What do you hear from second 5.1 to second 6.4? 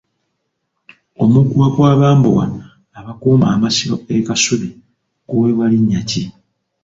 guweebwa linnya ki?